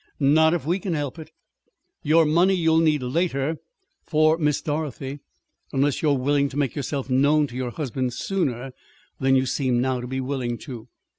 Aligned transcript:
"Not 0.19 0.55
if 0.55 0.65
we 0.65 0.79
can 0.79 0.95
help 0.95 1.19
it. 1.19 1.29
Your 2.01 2.25
money 2.25 2.55
you'll 2.55 2.79
need 2.79 3.03
later 3.03 3.57
for 4.01 4.35
Miss 4.39 4.59
Dorothy 4.59 5.19
unless 5.71 6.01
you 6.01 6.09
are 6.09 6.17
willing 6.17 6.49
to 6.49 6.57
make 6.57 6.73
yourself 6.75 7.07
known 7.07 7.45
to 7.45 7.55
your 7.55 7.69
husband 7.69 8.11
sooner 8.15 8.71
than 9.19 9.35
you 9.35 9.45
seem 9.45 9.79
now 9.79 10.01
to 10.01 10.07
be 10.07 10.19
willing 10.19 10.57
to. 10.57 10.87